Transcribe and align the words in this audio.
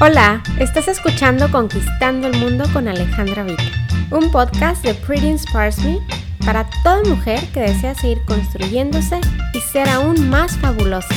Hola, 0.00 0.42
estás 0.58 0.88
escuchando 0.88 1.48
Conquistando 1.52 2.26
el 2.26 2.36
Mundo 2.38 2.64
con 2.72 2.88
Alejandra 2.88 3.44
Vita, 3.44 3.62
un 4.10 4.32
podcast 4.32 4.84
de 4.84 4.92
Pretty 4.92 5.28
Inspires 5.28 5.78
Me 5.84 6.00
para 6.44 6.68
toda 6.82 7.04
mujer 7.04 7.40
que 7.52 7.60
desea 7.60 7.94
seguir 7.94 8.20
construyéndose 8.24 9.20
y 9.52 9.60
ser 9.60 9.88
aún 9.88 10.28
más 10.28 10.58
fabulosa. 10.58 11.14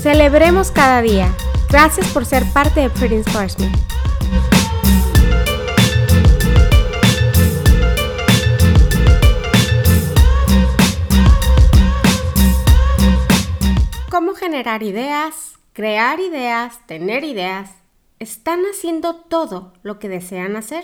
Celebremos 0.00 0.70
cada 0.70 1.02
día. 1.02 1.28
Gracias 1.68 2.06
por 2.12 2.24
ser 2.24 2.44
parte 2.52 2.82
de 2.82 2.90
Pretty 2.90 3.16
Inspires 3.16 3.58
Me. 3.58 3.72
¿Cómo 14.08 14.34
generar 14.34 14.84
ideas, 14.84 15.58
crear 15.72 16.20
ideas, 16.20 16.78
tener 16.86 17.24
ideas? 17.24 17.83
¿Están 18.24 18.62
haciendo 18.64 19.16
todo 19.16 19.74
lo 19.82 19.98
que 19.98 20.08
desean 20.08 20.56
hacer? 20.56 20.82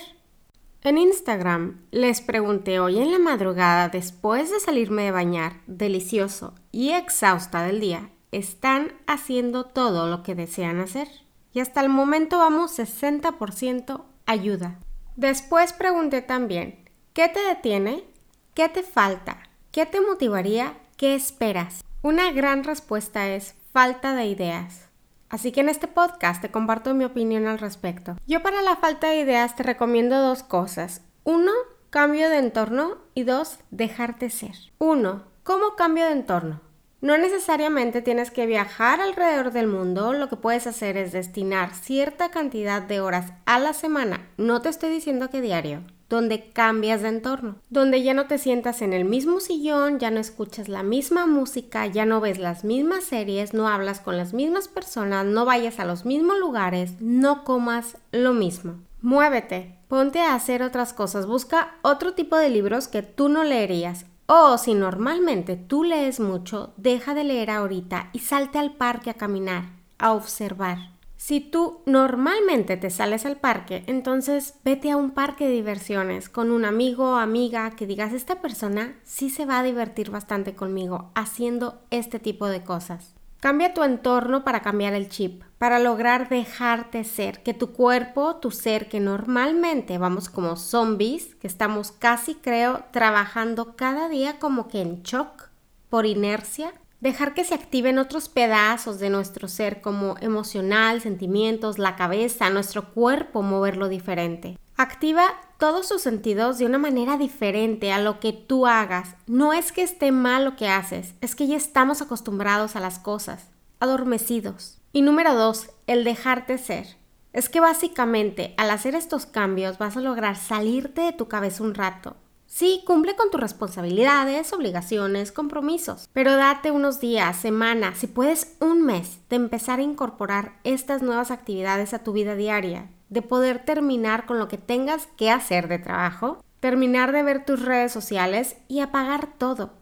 En 0.83 0.99
Instagram 0.99 1.81
les 1.91 2.21
pregunté 2.21 2.81
hoy 2.81 2.99
en 2.99 3.11
la 3.13 3.19
madrugada, 3.19 3.89
después 3.89 4.51
de 4.51 4.61
salirme 4.61 5.05
de 5.05 5.11
bañar, 5.11 5.63
delicioso 5.67 6.53
y 6.71 6.91
exhausta 6.91 7.63
del 7.63 7.81
día, 7.81 8.11
¿están 8.31 8.93
haciendo 9.07 9.65
todo 9.65 10.07
lo 10.07 10.23
que 10.23 10.35
desean 10.35 10.81
hacer? 10.81 11.09
Y 11.55 11.61
hasta 11.61 11.81
el 11.81 11.89
momento 11.89 12.37
vamos 12.37 12.79
60% 12.79 14.03
ayuda. 14.27 14.79
Después 15.17 15.73
pregunté 15.73 16.21
también, 16.21 16.91
¿qué 17.15 17.31
te 17.31 17.41
detiene? 17.41 18.05
¿Qué 18.53 18.69
te 18.69 18.83
falta? 18.83 19.45
¿Qué 19.73 19.87
te 19.87 20.03
motivaría? 20.03 20.75
¿Qué 20.99 21.15
esperas? 21.15 21.83
Una 22.03 22.33
gran 22.33 22.65
respuesta 22.65 23.31
es 23.31 23.55
falta 23.73 24.15
de 24.15 24.27
ideas. 24.27 24.90
Así 25.31 25.53
que 25.53 25.61
en 25.61 25.69
este 25.69 25.87
podcast 25.87 26.43
te 26.43 26.51
comparto 26.51 26.93
mi 26.93 27.05
opinión 27.05 27.47
al 27.47 27.61
respecto. 27.61 28.17
Yo 28.27 28.43
para 28.43 28.63
la 28.63 28.77
falta 28.77 29.09
de 29.09 29.21
ideas 29.21 29.55
te 29.55 29.63
recomiendo 29.63 30.21
dos 30.21 30.43
cosas. 30.43 31.03
Uno, 31.23 31.53
cambio 31.89 32.29
de 32.29 32.39
entorno 32.39 32.99
y 33.15 33.23
dos, 33.23 33.61
dejarte 33.71 34.29
ser. 34.29 34.57
Uno, 34.79 35.25
¿cómo 35.45 35.77
cambio 35.77 36.05
de 36.07 36.13
entorno? 36.13 36.61
No 37.01 37.17
necesariamente 37.17 38.03
tienes 38.03 38.31
que 38.31 38.45
viajar 38.45 39.01
alrededor 39.01 39.53
del 39.53 39.67
mundo, 39.67 40.13
lo 40.13 40.29
que 40.29 40.37
puedes 40.37 40.67
hacer 40.67 40.99
es 40.99 41.13
destinar 41.13 41.75
cierta 41.75 42.31
cantidad 42.31 42.83
de 42.83 43.01
horas 43.01 43.33
a 43.47 43.59
la 43.59 43.73
semana, 43.73 44.29
no 44.37 44.61
te 44.61 44.69
estoy 44.69 44.91
diciendo 44.91 45.31
que 45.31 45.41
diario, 45.41 45.81
donde 46.11 46.51
cambias 46.51 47.01
de 47.01 47.09
entorno, 47.09 47.57
donde 47.71 48.03
ya 48.03 48.13
no 48.13 48.27
te 48.27 48.37
sientas 48.37 48.83
en 48.83 48.93
el 48.93 49.07
mismo 49.07 49.41
sillón, 49.41 49.99
ya 49.99 50.11
no 50.11 50.21
escuchas 50.21 50.69
la 50.69 50.83
misma 50.83 51.25
música, 51.25 51.87
ya 51.87 52.05
no 52.05 52.21
ves 52.21 52.39
las 52.39 52.65
mismas 52.65 53.05
series, 53.05 53.55
no 53.55 53.69
hablas 53.69 54.01
con 54.01 54.19
las 54.19 54.35
mismas 54.35 54.69
personas, 54.69 55.25
no 55.25 55.47
vayas 55.47 55.81
a 55.81 55.87
los 55.87 56.05
mismos 56.05 56.39
lugares, 56.39 57.01
no 57.01 57.45
comas 57.45 57.97
lo 58.13 58.35
mismo. 58.35 58.75
Muévete, 59.01 59.79
ponte 59.89 60.21
a 60.21 60.35
hacer 60.35 60.63
otras 60.63 60.93
cosas, 60.93 61.27
busca 61.27 61.77
otro 61.81 62.13
tipo 62.13 62.37
de 62.37 62.51
libros 62.51 62.89
que 62.89 63.03
tú 63.03 63.31
no 63.31 63.45
leerías. 63.45 64.05
O 64.33 64.59
si 64.59 64.75
normalmente 64.75 65.57
tú 65.57 65.83
lees 65.83 66.21
mucho, 66.21 66.73
deja 66.77 67.15
de 67.15 67.25
leer 67.25 67.51
ahorita 67.51 68.11
y 68.13 68.21
salte 68.21 68.61
al 68.61 68.77
parque 68.77 69.11
a 69.11 69.15
caminar, 69.15 69.65
a 69.99 70.13
observar. 70.13 70.79
Si 71.17 71.41
tú 71.41 71.81
normalmente 71.85 72.77
te 72.77 72.91
sales 72.91 73.27
al 73.27 73.39
parque, 73.39 73.83
entonces 73.89 74.55
vete 74.63 74.93
a 74.93 74.97
un 74.97 75.11
parque 75.11 75.49
de 75.49 75.55
diversiones 75.55 76.29
con 76.29 76.53
un 76.53 76.65
amigo 76.65 77.15
o 77.15 77.17
amiga 77.17 77.73
que 77.73 77.89
digas, 77.89 78.13
esta 78.13 78.41
persona 78.41 78.95
sí 79.03 79.31
se 79.31 79.47
va 79.47 79.59
a 79.59 79.65
divertir 79.65 80.13
bastante 80.13 80.55
conmigo 80.55 81.11
haciendo 81.17 81.81
este 81.91 82.21
tipo 82.21 82.47
de 82.47 82.63
cosas. 82.63 83.17
Cambia 83.41 83.73
tu 83.73 83.83
entorno 83.83 84.45
para 84.45 84.61
cambiar 84.61 84.93
el 84.93 85.09
chip, 85.09 85.43
para 85.57 85.79
lograr 85.79 86.29
dejarte 86.29 87.05
ser, 87.05 87.43
que 87.43 87.55
tu 87.55 87.73
cuerpo, 87.73 88.37
tu 88.37 88.51
ser, 88.51 88.87
que 88.91 89.01
normalmente 89.01 89.97
vamos 89.97 90.29
como 90.29 90.57
zombies, 90.57 91.37
que 91.37 91.47
estamos 91.47 91.91
casi 91.91 92.35
creo 92.35 92.85
trabajando 92.91 93.77
cada 93.77 94.11
día 94.11 94.39
como 94.39 94.69
que 94.69 94.83
en 94.83 95.03
shock, 95.03 95.49
por 95.89 96.05
inercia, 96.05 96.75
dejar 97.01 97.33
que 97.33 97.45
se 97.45 97.55
activen 97.55 97.99
otros 97.99 98.29
pedazos 98.29 98.99
de 98.99 99.09
nuestro 99.09 99.49
ser 99.49 99.81
como 99.81 100.17
emocional, 100.21 101.01
sentimientos, 101.01 101.79
la 101.79 101.97
cabeza, 101.97 102.51
nuestro 102.51 102.93
cuerpo, 102.93 103.41
moverlo 103.41 103.89
diferente. 103.89 104.59
Activa 104.77 105.25
todos 105.61 105.87
sus 105.87 106.01
sentidos 106.01 106.57
de 106.59 106.65
una 106.65 106.79
manera 106.79 107.19
diferente 107.19 107.93
a 107.93 108.01
lo 108.01 108.19
que 108.19 108.33
tú 108.33 108.67
hagas. 108.67 109.15
No 109.27 109.53
es 109.53 109.73
que 109.73 109.83
esté 109.83 110.11
mal 110.11 110.45
lo 110.47 110.57
que 110.57 110.69
haces, 110.69 111.15
es 111.21 111.37
que 111.37 111.47
ya 111.47 111.57
estamos 111.57 112.01
acostumbrados 112.01 112.75
a 112.75 112.81
las 112.81 112.99
cosas, 112.99 113.51
adormecidos. 113.79 114.81
Y 114.91 115.03
número 115.03 115.35
dos, 115.35 115.69
el 115.87 116.03
dejarte 116.03 116.57
ser. 116.57 116.97
Es 117.35 117.51
que 117.51 117.61
básicamente 117.61 118.55
al 118.57 118.71
hacer 118.71 118.95
estos 118.95 119.27
cambios 119.27 119.77
vas 119.77 119.99
a 119.99 120.01
lograr 120.01 120.37
salirte 120.37 121.03
de 121.03 121.13
tu 121.13 121.29
cabeza 121.29 121.63
un 121.63 121.75
rato, 121.75 122.17
Sí, 122.53 122.83
cumple 122.85 123.15
con 123.15 123.31
tus 123.31 123.41
responsabilidades, 123.41 124.53
obligaciones, 124.53 125.31
compromisos, 125.31 126.09
pero 126.13 126.35
date 126.35 126.73
unos 126.73 126.99
días, 126.99 127.37
semanas, 127.37 127.99
si 127.99 128.09
puedes 128.09 128.57
un 128.59 128.83
mes 128.83 129.21
de 129.31 129.37
empezar 129.37 129.79
a 129.79 129.85
incorporar 129.85 130.59
estas 130.65 131.01
nuevas 131.01 131.31
actividades 131.31 131.95
a 131.95 132.03
tu 132.03 132.13
vida 132.13 132.35
diaria, 132.35 132.91
de 133.09 133.23
poder 133.23 133.65
terminar 133.65 134.27
con 134.27 134.41
lo 134.41 134.49
que 134.49 134.59
tengas 134.59 135.07
que 135.17 135.31
hacer 135.31 135.69
de 135.69 135.79
trabajo, 135.79 136.43
terminar 136.59 137.13
de 137.13 137.23
ver 137.23 137.45
tus 137.45 137.65
redes 137.65 137.93
sociales 137.93 138.57
y 138.67 138.81
apagar 138.81 139.29
todo. 139.39 139.75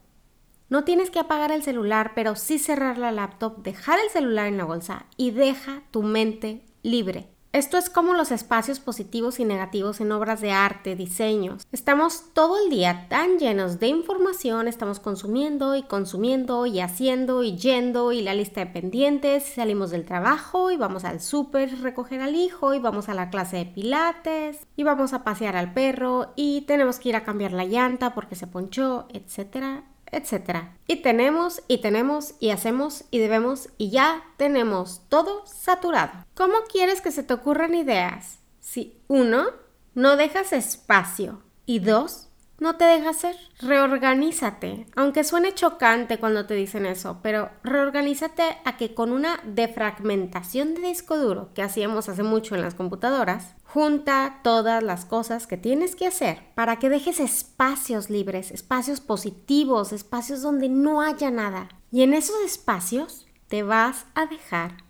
No 0.69 0.85
tienes 0.85 1.11
que 1.11 1.21
apagar 1.21 1.50
el 1.50 1.62
celular, 1.62 2.12
pero 2.15 2.37
sí 2.37 2.59
cerrar 2.59 2.99
la 2.99 3.12
laptop, 3.12 3.62
dejar 3.62 3.99
el 3.99 4.11
celular 4.11 4.47
en 4.47 4.59
la 4.59 4.67
bolsa 4.67 5.06
y 5.17 5.31
deja 5.31 5.85
tu 5.91 6.03
mente 6.03 6.67
libre. 6.83 7.31
Esto 7.53 7.79
es 7.79 7.89
como 7.89 8.13
los 8.13 8.31
espacios 8.31 8.79
positivos 8.79 9.41
y 9.41 9.47
negativos 9.47 10.03
en 10.03 10.13
obras 10.13 10.43
de 10.43 10.53
arte, 10.53 10.97
diseños. 10.97 11.67
Estamos 11.73 12.35
todo 12.35 12.63
el 12.63 12.69
día 12.69 13.07
tan 13.09 13.39
llenos 13.39 13.81
de 13.81 13.89
información, 13.89 14.69
estamos 14.69 15.01
consumiendo 15.01 15.75
y 15.75 15.83
consumiendo 15.83 16.67
y 16.67 16.81
haciendo 16.81 17.43
y 17.43 17.57
yendo 17.57 18.13
y 18.13 18.21
la 18.21 18.35
lista 18.35 18.61
de 18.61 18.67
pendientes, 18.67 19.45
salimos 19.45 19.91
del 19.91 20.05
trabajo 20.05 20.71
y 20.71 20.77
vamos 20.77 21.05
al 21.05 21.23
súper 21.23 21.81
recoger 21.81 22.21
al 22.21 22.35
hijo 22.35 22.75
y 22.75 22.81
vamos 22.81 23.09
a 23.09 23.15
la 23.15 23.31
clase 23.31 23.57
de 23.57 23.67
pilates 23.67 24.67
y 24.77 24.83
vamos 24.83 25.15
a 25.15 25.25
pasear 25.25 25.57
al 25.57 25.73
perro 25.73 26.35
y 26.37 26.63
tenemos 26.63 26.99
que 26.99 27.09
ir 27.09 27.17
a 27.17 27.25
cambiar 27.25 27.53
la 27.53 27.65
llanta 27.65 28.15
porque 28.15 28.37
se 28.37 28.47
ponchó, 28.47 29.09
etcétera, 29.15 29.85
etcétera. 30.11 30.77
Y 30.87 30.97
tenemos 30.97 31.63
y 31.69 31.79
tenemos 31.79 32.35
y 32.41 32.51
hacemos 32.51 33.05
y 33.11 33.19
debemos 33.19 33.69
y 33.79 33.91
ya 33.91 34.23
tenemos 34.37 35.03
todo 35.09 35.45
saturado. 35.47 36.25
¿Cómo 36.35 36.55
quieres 36.71 37.01
que 37.01 37.13
se 37.13 37.23
te 37.23 37.35
ocurran 37.35 37.75
ideas? 37.75 38.39
Si 38.61 39.01
uno, 39.09 39.47
no 39.95 40.17
dejas 40.17 40.53
espacio 40.53 41.43
y 41.67 41.81
dos, 41.81 42.28
no 42.59 42.77
te 42.77 42.85
dejas 42.85 43.17
ser. 43.17 43.37
Reorganízate. 43.61 44.87
Aunque 44.97 45.25
suene 45.25 45.55
chocante 45.55 46.19
cuando 46.19 46.47
te 46.47 46.55
dicen 46.55 46.87
eso, 46.87 47.21
pero 47.23 47.51
reorganízate 47.63 48.59
a 48.65 48.77
que 48.77 48.95
con 48.95 49.13
una 49.13 49.41
defragmentación 49.45 50.75
de 50.75 50.81
disco 50.81 51.17
duro 51.17 51.51
que 51.55 51.63
hacíamos 51.63 52.09
hace 52.09 52.23
mucho 52.23 52.55
en 52.55 52.63
las 52.63 52.75
computadoras, 52.75 53.55
junta 53.65 54.41
todas 54.43 54.83
las 54.83 55.05
cosas 55.05 55.47
que 55.47 55.57
tienes 55.57 55.95
que 55.95 56.07
hacer 56.07 56.41
para 56.55 56.79
que 56.79 56.89
dejes 56.89 57.21
espacios 57.21 58.11
libres, 58.11 58.51
espacios 58.51 59.01
positivos, 59.01 59.93
espacios 59.93 60.43
donde 60.43 60.69
no 60.69 61.01
haya 61.01 61.31
nada. 61.31 61.69
Y 61.93 62.03
en 62.03 62.13
esos 62.13 62.41
espacios 62.45 63.27
te 63.49 63.63
vas 63.63 64.07
a 64.15 64.27
dejar 64.27 64.88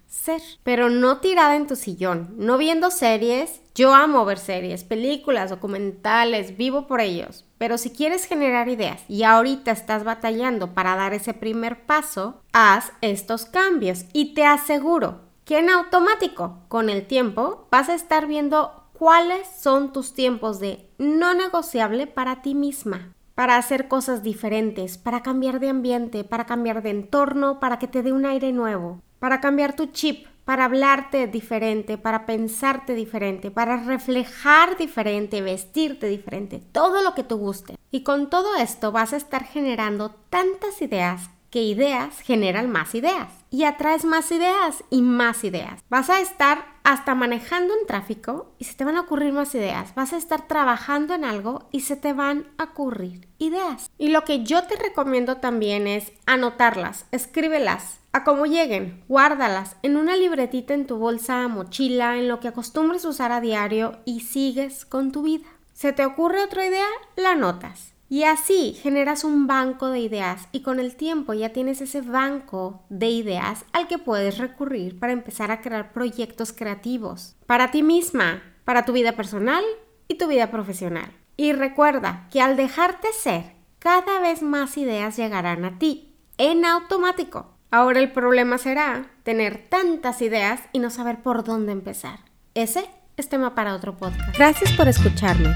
pero 0.62 0.90
no 0.90 1.18
tirada 1.18 1.56
en 1.56 1.66
tu 1.66 1.76
sillón, 1.76 2.34
no 2.36 2.58
viendo 2.58 2.90
series. 2.90 3.60
Yo 3.74 3.94
amo 3.94 4.24
ver 4.24 4.38
series, 4.38 4.84
películas, 4.84 5.50
documentales, 5.50 6.56
vivo 6.56 6.86
por 6.86 7.00
ellos. 7.00 7.44
Pero 7.58 7.78
si 7.78 7.90
quieres 7.90 8.24
generar 8.24 8.68
ideas 8.68 9.02
y 9.08 9.22
ahorita 9.22 9.70
estás 9.70 10.04
batallando 10.04 10.74
para 10.74 10.96
dar 10.96 11.14
ese 11.14 11.34
primer 11.34 11.86
paso, 11.86 12.42
haz 12.52 12.92
estos 13.00 13.44
cambios 13.44 14.04
y 14.12 14.34
te 14.34 14.44
aseguro 14.44 15.20
que 15.44 15.58
en 15.58 15.70
automático, 15.70 16.60
con 16.68 16.90
el 16.90 17.06
tiempo, 17.06 17.66
vas 17.70 17.88
a 17.88 17.94
estar 17.94 18.26
viendo 18.26 18.84
cuáles 18.92 19.46
son 19.58 19.92
tus 19.92 20.12
tiempos 20.12 20.60
de 20.60 20.90
no 20.98 21.34
negociable 21.34 22.06
para 22.06 22.42
ti 22.42 22.54
misma 22.54 23.14
para 23.34 23.56
hacer 23.56 23.86
cosas 23.86 24.24
diferentes, 24.24 24.98
para 24.98 25.22
cambiar 25.22 25.60
de 25.60 25.68
ambiente, 25.68 26.24
para 26.24 26.44
cambiar 26.44 26.82
de 26.82 26.90
entorno, 26.90 27.60
para 27.60 27.78
que 27.78 27.86
te 27.86 28.02
dé 28.02 28.10
un 28.10 28.26
aire 28.26 28.50
nuevo 28.50 29.00
para 29.18 29.40
cambiar 29.40 29.74
tu 29.74 29.86
chip, 29.86 30.26
para 30.44 30.64
hablarte 30.64 31.26
diferente, 31.26 31.98
para 31.98 32.24
pensarte 32.24 32.94
diferente, 32.94 33.50
para 33.50 33.76
reflejar 33.76 34.78
diferente, 34.78 35.42
vestirte 35.42 36.06
diferente, 36.08 36.62
todo 36.72 37.02
lo 37.02 37.14
que 37.14 37.22
te 37.22 37.34
guste. 37.34 37.76
Y 37.90 38.02
con 38.02 38.30
todo 38.30 38.56
esto 38.56 38.90
vas 38.90 39.12
a 39.12 39.18
estar 39.18 39.44
generando 39.44 40.10
tantas 40.30 40.80
ideas 40.80 41.30
que 41.50 41.62
ideas 41.62 42.20
generan 42.20 42.70
más 42.70 42.94
ideas 42.94 43.28
y 43.50 43.64
atraes 43.64 44.04
más 44.04 44.30
ideas 44.30 44.84
y 44.90 45.02
más 45.02 45.44
ideas. 45.44 45.82
Vas 45.88 46.10
a 46.10 46.20
estar 46.20 46.77
hasta 46.88 47.14
manejando 47.14 47.74
en 47.78 47.86
tráfico 47.86 48.54
y 48.58 48.64
se 48.64 48.74
te 48.74 48.82
van 48.82 48.96
a 48.96 49.02
ocurrir 49.02 49.30
más 49.34 49.54
ideas. 49.54 49.94
Vas 49.94 50.14
a 50.14 50.16
estar 50.16 50.48
trabajando 50.48 51.12
en 51.12 51.22
algo 51.22 51.68
y 51.70 51.80
se 51.80 51.96
te 51.96 52.14
van 52.14 52.46
a 52.56 52.64
ocurrir 52.64 53.28
ideas. 53.36 53.90
Y 53.98 54.08
lo 54.08 54.24
que 54.24 54.42
yo 54.42 54.62
te 54.62 54.74
recomiendo 54.76 55.36
también 55.36 55.86
es 55.86 56.12
anotarlas, 56.24 57.04
escríbelas 57.10 57.98
a 58.12 58.24
como 58.24 58.46
lleguen, 58.46 59.04
guárdalas 59.06 59.76
en 59.82 59.98
una 59.98 60.16
libretita 60.16 60.72
en 60.72 60.86
tu 60.86 60.96
bolsa, 60.96 61.46
mochila, 61.46 62.16
en 62.16 62.26
lo 62.26 62.40
que 62.40 62.48
acostumbres 62.48 63.04
usar 63.04 63.32
a 63.32 63.42
diario 63.42 63.98
y 64.06 64.20
sigues 64.20 64.86
con 64.86 65.12
tu 65.12 65.20
vida. 65.24 65.46
¿Se 65.74 65.92
te 65.92 66.06
ocurre 66.06 66.42
otra 66.42 66.64
idea? 66.64 66.88
La 67.16 67.32
anotas. 67.32 67.97
Y 68.10 68.24
así 68.24 68.72
generas 68.80 69.22
un 69.22 69.46
banco 69.46 69.90
de 69.90 70.00
ideas 70.00 70.48
y 70.50 70.62
con 70.62 70.80
el 70.80 70.96
tiempo 70.96 71.34
ya 71.34 71.50
tienes 71.50 71.80
ese 71.82 72.00
banco 72.00 72.82
de 72.88 73.08
ideas 73.08 73.66
al 73.72 73.86
que 73.86 73.98
puedes 73.98 74.38
recurrir 74.38 74.98
para 74.98 75.12
empezar 75.12 75.50
a 75.50 75.60
crear 75.60 75.92
proyectos 75.92 76.52
creativos 76.52 77.36
para 77.46 77.70
ti 77.70 77.82
misma, 77.82 78.42
para 78.64 78.86
tu 78.86 78.92
vida 78.92 79.12
personal 79.12 79.62
y 80.08 80.14
tu 80.14 80.26
vida 80.26 80.50
profesional. 80.50 81.10
Y 81.36 81.52
recuerda 81.52 82.28
que 82.32 82.40
al 82.40 82.56
dejarte 82.56 83.08
ser, 83.12 83.52
cada 83.78 84.20
vez 84.20 84.42
más 84.42 84.78
ideas 84.78 85.16
llegarán 85.16 85.64
a 85.64 85.78
ti 85.78 86.16
en 86.38 86.64
automático. 86.64 87.54
Ahora 87.70 88.00
el 88.00 88.10
problema 88.12 88.56
será 88.56 89.10
tener 89.22 89.68
tantas 89.68 90.22
ideas 90.22 90.62
y 90.72 90.78
no 90.78 90.88
saber 90.88 91.22
por 91.22 91.44
dónde 91.44 91.72
empezar. 91.72 92.20
Ese 92.54 92.88
es 93.18 93.28
tema 93.28 93.54
para 93.54 93.74
otro 93.74 93.96
podcast. 93.96 94.36
Gracias 94.36 94.72
por 94.72 94.88
escucharme. 94.88 95.54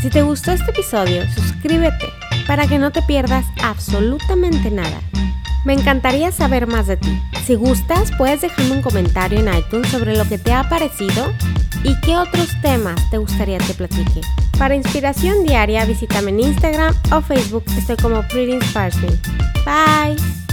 Si 0.00 0.10
te 0.10 0.22
gustó 0.22 0.52
este 0.52 0.70
episodio, 0.70 1.28
suscríbete 1.32 2.06
para 2.46 2.66
que 2.66 2.78
no 2.78 2.92
te 2.92 3.02
pierdas 3.02 3.44
absolutamente 3.62 4.70
nada. 4.70 5.00
Me 5.64 5.72
encantaría 5.72 6.30
saber 6.30 6.66
más 6.66 6.86
de 6.86 6.96
ti. 6.96 7.20
Si 7.44 7.56
gustas, 7.56 8.10
puedes 8.16 8.40
dejarme 8.40 8.72
un 8.72 8.82
comentario 8.82 9.40
en 9.40 9.52
iTunes 9.52 9.88
sobre 9.88 10.16
lo 10.16 10.24
que 10.26 10.38
te 10.38 10.52
ha 10.52 10.68
parecido 10.68 11.32
y 11.82 11.98
qué 12.00 12.16
otros 12.16 12.48
temas 12.62 12.98
te 13.10 13.18
gustaría 13.18 13.58
que 13.58 13.74
platique. 13.74 14.20
Para 14.56 14.76
inspiración 14.76 15.44
diaria, 15.44 15.84
visítame 15.84 16.30
en 16.30 16.40
Instagram 16.40 16.94
o 17.12 17.20
Facebook. 17.20 17.64
Estoy 17.76 17.96
como 17.96 18.22
Pretty 18.28 18.58
Bye. 19.64 20.47